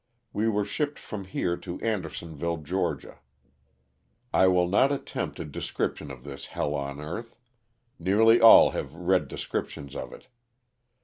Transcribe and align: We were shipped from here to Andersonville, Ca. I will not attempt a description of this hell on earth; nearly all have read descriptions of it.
We 0.33 0.49
were 0.49 0.65
shipped 0.65 0.97
from 0.97 1.25
here 1.25 1.55
to 1.57 1.79
Andersonville, 1.81 2.57
Ca. 2.63 3.19
I 4.33 4.47
will 4.47 4.67
not 4.67 4.91
attempt 4.91 5.39
a 5.39 5.45
description 5.45 6.09
of 6.09 6.23
this 6.23 6.47
hell 6.47 6.73
on 6.73 6.99
earth; 6.99 7.37
nearly 7.99 8.41
all 8.41 8.71
have 8.71 8.95
read 8.95 9.27
descriptions 9.27 9.95
of 9.95 10.11
it. 10.11 10.25